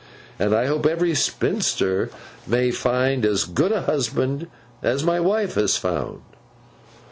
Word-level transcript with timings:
And 0.39 0.55
I 0.55 0.65
hope 0.65 0.87
every 0.87 1.13
spinster 1.13 2.09
may 2.47 2.71
find 2.71 3.23
as 3.23 3.43
good 3.43 3.71
a 3.71 3.81
husband 3.81 4.47
as 4.81 5.03
my 5.03 5.19
wife 5.19 5.53
has 5.53 5.77
found. 5.77 6.21